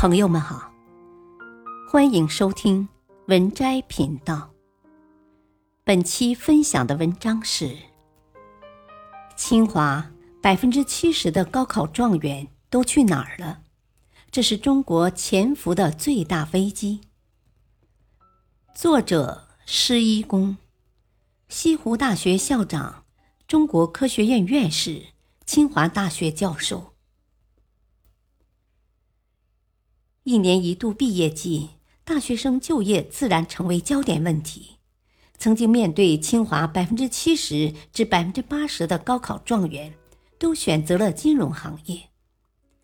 [0.00, 0.72] 朋友们好，
[1.86, 2.88] 欢迎收听
[3.26, 4.50] 文摘频道。
[5.84, 7.76] 本期分享的文章是：
[9.36, 10.10] 清华
[10.40, 13.60] 百分之七十的高考状元都去哪儿了？
[14.30, 17.02] 这是中国潜伏的最大危机。
[18.74, 20.56] 作者施一公，
[21.50, 23.04] 西湖大学校长，
[23.46, 25.08] 中国科学院院士，
[25.44, 26.89] 清华大学教授。
[30.24, 31.70] 一年一度毕业季，
[32.04, 34.76] 大学生就业自然成为焦点问题。
[35.38, 39.94] 曾经面对清华百分之七十至百分之八十的高考状元，
[40.38, 42.10] 都选择了金融行业。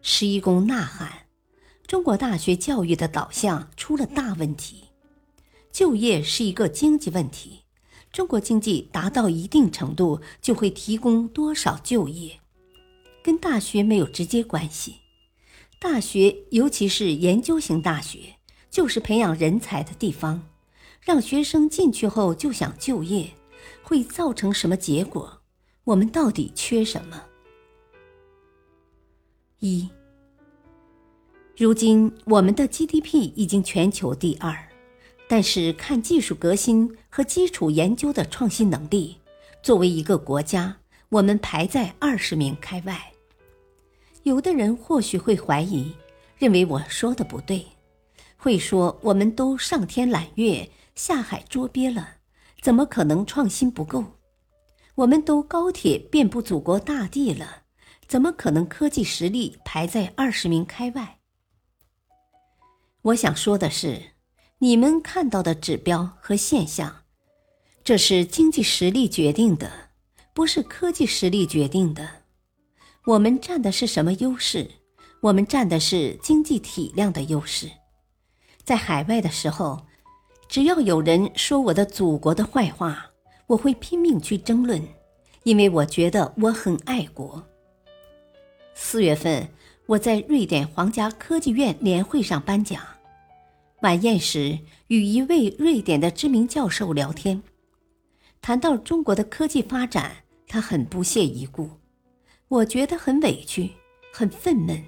[0.00, 1.26] 施一公呐喊
[1.86, 4.84] ：“中国大学教育的导向出了大问题。
[5.70, 7.64] 就业是一个经济问题，
[8.10, 12.40] 中国经济达到一定程度就会提供多少就业，
[13.22, 14.94] 跟大学没有直接关系。”
[15.80, 18.34] 大学，尤其是研究型大学，
[18.68, 20.48] 就是培养人才的地方。
[21.00, 23.30] 让学生进去后就想就业，
[23.82, 25.40] 会造成什么结果？
[25.84, 27.22] 我们到底缺什么？
[29.60, 29.88] 一，
[31.56, 34.68] 如今我们的 GDP 已经全球第二，
[35.28, 39.16] 但是看技术革新和基础研究的创新能力，
[39.62, 40.76] 作为一个国家，
[41.08, 43.12] 我们排在二十名开外。
[44.28, 45.94] 有的人或许会怀疑，
[46.36, 47.66] 认为我说的不对，
[48.36, 52.16] 会说我们都上天揽月、下海捉鳖了，
[52.60, 54.04] 怎么可能创新不够？
[54.96, 57.62] 我们都高铁遍布祖国大地了，
[58.06, 61.20] 怎么可能科技实力排在二十名开外？
[63.00, 64.10] 我想说的是，
[64.58, 67.04] 你们看到的指标和现象，
[67.82, 69.70] 这是经济实力决定的，
[70.34, 72.24] 不是科技实力决定的。
[73.08, 74.70] 我们占的是什么优势？
[75.22, 77.66] 我们占的是经济体量的优势。
[78.64, 79.80] 在海外的时候，
[80.46, 83.10] 只要有人说我的祖国的坏话，
[83.46, 84.86] 我会拼命去争论，
[85.44, 87.42] 因为我觉得我很爱国。
[88.74, 89.48] 四月份，
[89.86, 92.82] 我在瑞典皇家科技院年会上颁奖，
[93.80, 97.42] 晚宴时与一位瑞典的知名教授聊天，
[98.42, 101.70] 谈到中国的科技发展，他很不屑一顾。
[102.48, 103.70] 我觉得很委屈，
[104.10, 104.82] 很愤懑，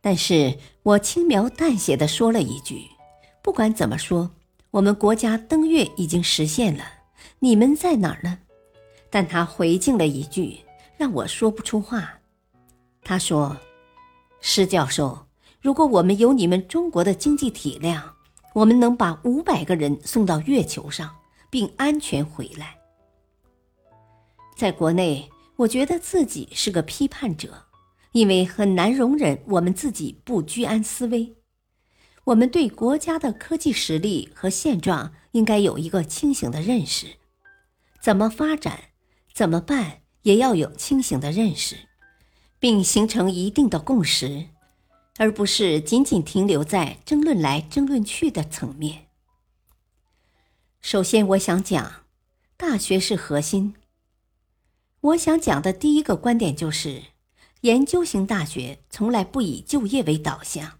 [0.00, 2.86] 但是我轻描淡写的说了一句
[3.44, 4.30] ：“不管怎么说，
[4.70, 6.82] 我们国家登月已经实现了，
[7.40, 8.38] 你们在哪儿呢？”
[9.10, 10.58] 但他回敬了一句，
[10.96, 12.18] 让我说不出话。
[13.02, 13.54] 他说
[14.40, 15.26] ：“施教授，
[15.60, 18.14] 如果我们有你们中国的经济体量，
[18.54, 21.14] 我们能把五百个人送到月球上，
[21.50, 22.74] 并安全回来。”
[24.56, 25.28] 在国内。
[25.56, 27.66] 我觉得自己是个批判者，
[28.12, 31.36] 因为很难容忍我们自己不居安思危。
[32.24, 37.18] 我们对国家的科技实力和现状应该有一个清醒的认识，
[38.00, 38.90] 怎么发展、
[39.32, 41.76] 怎么办也要有清醒的认识，
[42.58, 44.46] 并形成一定的共识，
[45.18, 49.06] 而不是仅仅停留在争论来争论去的层面。
[50.80, 52.04] 首先，我想讲，
[52.56, 53.74] 大学是核心。
[55.04, 57.02] 我想讲的第一个观点就是，
[57.60, 60.78] 研究型大学从来不以就业为导向，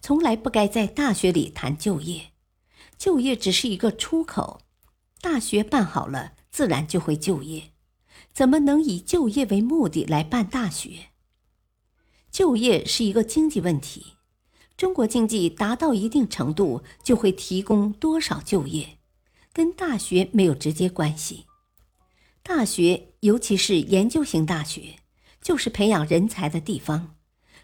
[0.00, 2.32] 从来不该在大学里谈就业，
[2.98, 4.62] 就业只是一个出口，
[5.20, 7.70] 大学办好了，自然就会就业，
[8.32, 11.10] 怎么能以就业为目的来办大学？
[12.32, 14.14] 就业是一个经济问题，
[14.76, 18.98] 中国经济达到一定程度就会提供多少就业，
[19.52, 21.46] 跟大学没有直接关系。
[22.42, 24.96] 大学，尤其是研究型大学，
[25.40, 27.14] 就是培养人才的地方，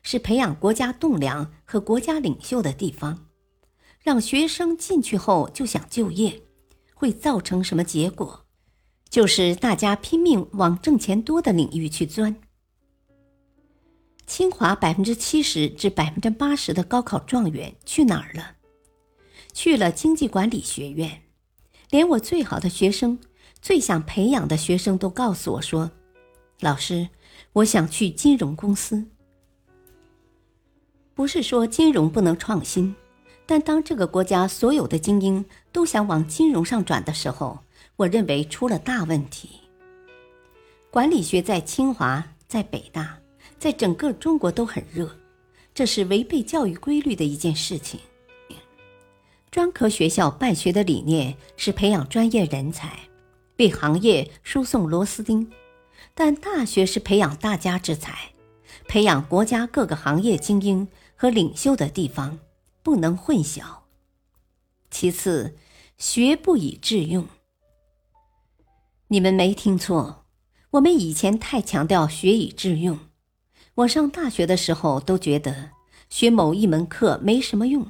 [0.05, 3.27] 是培养国家栋梁和国家领袖的地方。
[4.01, 6.43] 让学生进去后就想就业，
[6.95, 8.47] 会造成什么结果？
[9.11, 12.37] 就是大家拼命往挣钱多的领域去钻。
[14.29, 18.55] 清华百分之七十至百分之八十的高考状元去哪儿了？
[19.53, 21.25] 去了经济管理学院。
[21.91, 23.19] 连我最好的学生。
[23.61, 25.91] 最想培养的学生都告诉我说
[26.61, 27.09] ：“老师，
[27.53, 29.05] 我想去金融公司。
[31.15, 32.95] 不是说金融不能创新，
[33.45, 37.59] 但当这个国家所有的精英都想往金融上转的时候，
[37.97, 39.51] 我认为出了大问题。
[40.91, 43.19] 管理学在清华、在北大、
[43.59, 45.11] 在整个中国都很热，
[45.75, 47.99] 这是违背教育规律的一件事情。
[49.51, 52.97] 专科学校办学的理念是培养专业人才。”
[53.59, 55.51] 为行业输送螺丝钉，
[56.15, 58.33] 但大学是培养大家之才，
[58.87, 62.39] 培养国家各个行业精英和领袖的地方，
[62.83, 63.63] 不能混淆。
[64.91, 65.57] 其次，
[65.97, 67.27] 学不以致用。
[69.09, 70.25] 你们没听错，
[70.71, 72.99] 我们以前太强调学以致用。
[73.75, 75.71] 我上大学的时候都觉得
[76.09, 77.89] 学某一门课没什么用，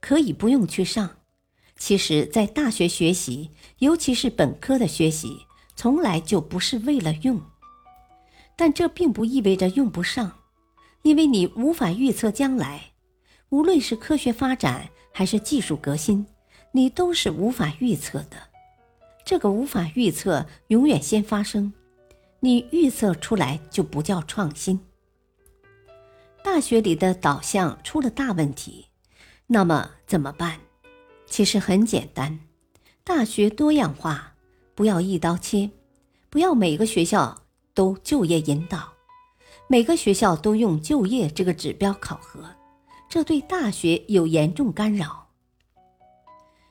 [0.00, 1.18] 可以不用去上。
[1.78, 7.40] 其实，在大学学习，尤其是本科的学习，从来就不是为了用。
[8.56, 10.38] 但这并不意味着用不上，
[11.02, 12.92] 因为你无法预测将来，
[13.50, 16.26] 无论是科学发展还是技术革新，
[16.72, 18.36] 你都是无法预测的。
[19.24, 21.74] 这个无法预测永远先发生，
[22.40, 24.80] 你预测出来就不叫创新。
[26.42, 28.86] 大学里的导向出了大问题，
[29.48, 30.60] 那么怎么办？
[31.36, 32.40] 其实很简单，
[33.04, 34.32] 大学多样化，
[34.74, 35.68] 不要一刀切，
[36.30, 37.42] 不要每个学校
[37.74, 38.94] 都就业引导，
[39.66, 42.42] 每个学校都用就业这个指标考核，
[43.06, 45.26] 这对大学有严重干扰。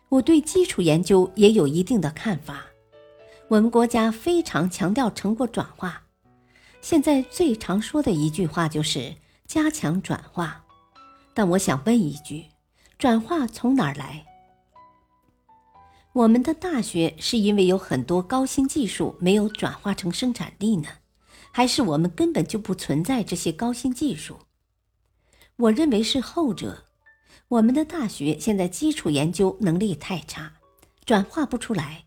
[0.10, 2.66] 我对基础研究也有一定的看法，
[3.50, 6.02] 我们国家非常强调成果转化，
[6.82, 9.14] 现在最常说的一句话就是
[9.46, 10.66] 加强转化，
[11.36, 12.46] 但我想问一句，
[12.98, 14.26] 转化从哪儿来？
[16.16, 20.88] 我们的大学是因为有很多高新技术没有转化成生产力呢，
[21.52, 24.40] 还是我们根本就不存在这些高新技术？
[25.58, 26.86] 我认为是后者。
[27.50, 30.54] 我们的大学现在基础研究能力太差，
[31.04, 32.06] 转化不出来，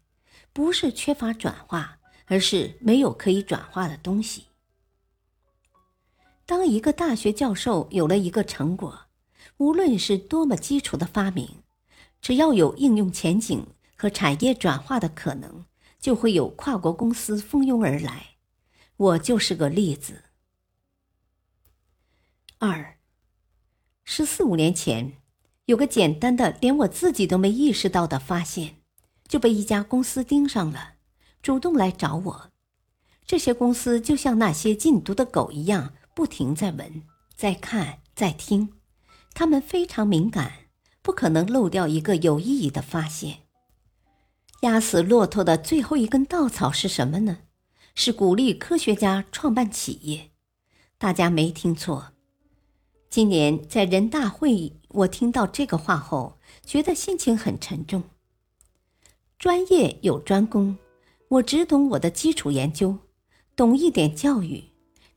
[0.55, 4.47] 不是缺乏转化，而是没有可以转化的东西。
[6.47, 9.01] 当一个大学教授有了一个成果，
[9.59, 11.47] 无论是多么基础的发明，
[12.23, 13.67] 只要有应用前景。
[13.99, 15.67] 和产业转化的可能，
[15.99, 18.37] 就会有跨国公司蜂拥而来。
[18.97, 20.23] 我就是个例子。
[22.59, 22.99] 二，
[24.05, 25.15] 十四五年前，
[25.65, 28.77] 有个简单的连我自己都没意识到的发现，
[29.27, 30.95] 就被一家公司盯上了，
[31.43, 32.51] 主动来找我。
[33.27, 37.03] 这些公司就像那些禁毒的狗一样，不停在闻、
[37.35, 38.73] 在看、在听，
[39.35, 40.69] 他们非常敏感，
[41.03, 43.48] 不可能漏掉一个有意义的发现。
[44.63, 47.39] 压死骆驼的最后一根稻草是什么呢？
[47.95, 50.31] 是鼓励科学家创办企业。
[50.99, 52.09] 大家没听错。
[53.09, 58.03] 今年在人大会议，我听到这个话后，觉得心情很沉重。
[59.39, 60.77] 专业有专攻，
[61.29, 62.99] 我只懂我的基础研究，
[63.55, 64.65] 懂一点教育。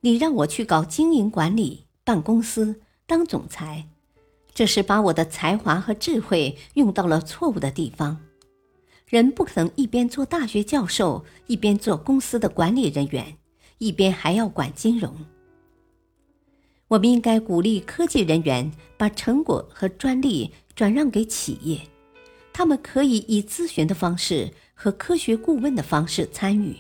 [0.02, 3.88] 你让我去搞经营管理、办公司、当总裁，
[4.54, 8.20] 这是把我的才华和智慧用到了错误的地方。
[9.12, 13.36] 人不可能一边做大学教授，一边做公司的管理人员，
[13.78, 15.14] 一边还要管金融。
[16.88, 21.82] 我们应该鼓励科技人员把成果和专利转让给企业，
[22.54, 26.78] 他们可以以咨询的方式和科学顾问的方式参与，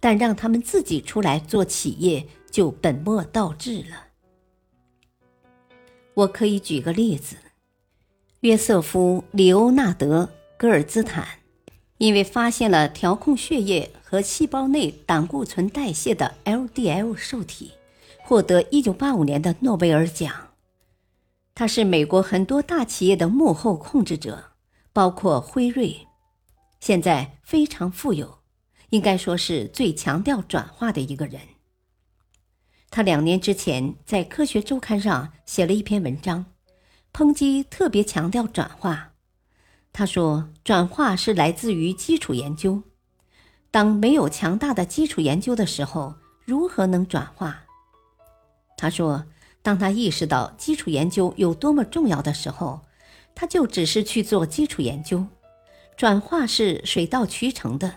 [0.00, 4.08] 但让他们自己出来做企业就本末倒置了。
[6.12, 7.36] 我可以举个例子：
[8.40, 10.24] 约瑟夫·里欧纳德·
[10.58, 11.37] 戈尔兹坦。
[11.98, 17.72] 因为发现了调控血液和细胞内胆固醇代谢的 LDL 受体，
[18.24, 20.48] 获得1985年的诺贝尔奖。
[21.54, 24.52] 他是美国很多大企业的幕后控制者，
[24.92, 26.06] 包括辉瑞，
[26.78, 28.38] 现在非常富有，
[28.90, 31.40] 应该说是最强调转化的一个人。
[32.90, 36.46] 他两年之前在《科学周刊》上写了一篇文章，
[37.12, 39.14] 抨击特别强调转化。
[39.98, 42.84] 他说：“转化是来自于基础研究。
[43.68, 46.14] 当没有强大的基础研究的时候，
[46.44, 47.64] 如何能转化？”
[48.78, 49.24] 他说
[49.60, 52.82] ：“当他意识到基础研究有多么重要的时候，
[53.34, 55.26] 他就只是去做基础研究。
[55.96, 57.92] 转化是水到渠成的。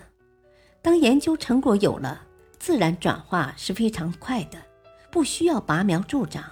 [0.82, 2.22] 当研究成果有了，
[2.58, 4.58] 自然转化是非常快的，
[5.08, 6.42] 不需要拔苗助长。”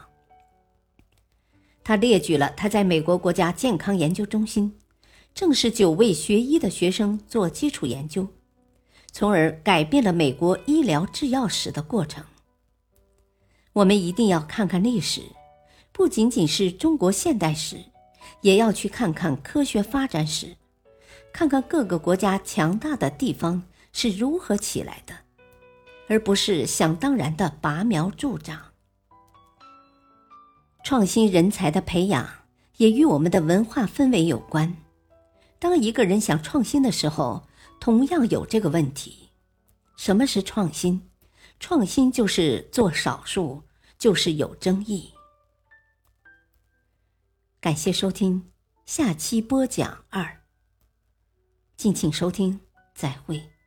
[1.82, 4.76] 他列举了他在美国国家健康研究中心。
[5.40, 8.28] 正是九位学医的学生做基础研究，
[9.10, 12.22] 从而改变了美国医疗制药史的过程。
[13.72, 15.22] 我们一定要看看历史，
[15.92, 17.78] 不仅仅是中国现代史，
[18.42, 20.58] 也要去看看科学发展史，
[21.32, 23.62] 看看各个国家强大的地方
[23.94, 25.14] 是如何起来的，
[26.08, 28.60] 而不是想当然的拔苗助长。
[30.84, 32.28] 创新人才的培养
[32.76, 34.76] 也与我们的文化氛围有关。
[35.60, 37.46] 当一个人想创新的时候，
[37.78, 39.28] 同样有这个问题：
[39.96, 41.10] 什么是创新？
[41.60, 43.62] 创新就是做少数，
[43.98, 45.12] 就是有争议。
[47.60, 48.50] 感谢收听，
[48.86, 50.40] 下期播讲二。
[51.76, 52.58] 敬请收听，
[52.94, 53.59] 再会。